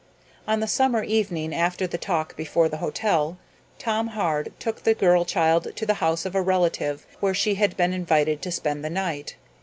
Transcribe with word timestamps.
On 0.47 0.61
the 0.61 0.67
summer 0.67 1.03
evening, 1.03 1.53
after 1.53 1.85
the 1.85 1.99
talk 1.99 2.35
before 2.35 2.67
the 2.67 2.77
hotel, 2.77 3.37
Tom 3.77 4.07
Hard 4.07 4.51
took 4.57 4.81
the 4.81 4.95
girl 4.95 5.25
child 5.25 5.67
to 5.75 5.85
the 5.85 5.93
house 6.01 6.25
of 6.25 6.33
a 6.33 6.41
relative 6.41 7.05
where 7.19 7.35
she 7.35 7.53
had 7.53 7.77
been 7.77 7.93
invited 7.93 8.41
to 8.41 8.51
spend 8.51 8.83
the 8.83 8.89
night. 8.89 9.35